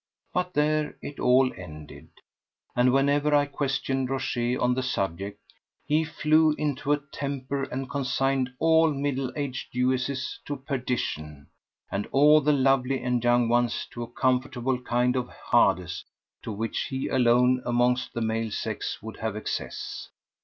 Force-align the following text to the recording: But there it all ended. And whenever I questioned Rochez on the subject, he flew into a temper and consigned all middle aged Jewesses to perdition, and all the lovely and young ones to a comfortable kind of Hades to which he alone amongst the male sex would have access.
But 0.33 0.55
there 0.55 0.97
it 1.03 1.19
all 1.19 1.53
ended. 1.55 2.07
And 2.75 2.91
whenever 2.91 3.35
I 3.35 3.45
questioned 3.45 4.09
Rochez 4.09 4.57
on 4.59 4.73
the 4.73 4.81
subject, 4.81 5.37
he 5.85 6.03
flew 6.03 6.53
into 6.57 6.91
a 6.91 6.99
temper 7.13 7.65
and 7.65 7.87
consigned 7.87 8.49
all 8.57 8.89
middle 8.95 9.31
aged 9.35 9.73
Jewesses 9.73 10.39
to 10.45 10.55
perdition, 10.55 11.49
and 11.91 12.07
all 12.11 12.41
the 12.41 12.51
lovely 12.51 12.99
and 13.03 13.23
young 13.23 13.47
ones 13.47 13.85
to 13.91 14.01
a 14.01 14.09
comfortable 14.11 14.81
kind 14.81 15.15
of 15.15 15.29
Hades 15.51 16.03
to 16.41 16.51
which 16.51 16.87
he 16.89 17.07
alone 17.07 17.61
amongst 17.63 18.15
the 18.15 18.21
male 18.21 18.49
sex 18.49 19.03
would 19.03 19.17
have 19.17 19.35
access. 19.35 20.09